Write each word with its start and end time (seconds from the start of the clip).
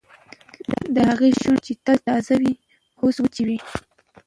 د 0.93 0.95
هغې 1.09 1.29
شونډې 1.41 1.61
چې 1.65 1.73
تل 1.85 1.97
تازه 2.07 2.35
وې 2.41 2.53
اوس 3.01 3.15
وچې 3.23 3.43
وې 3.47 3.57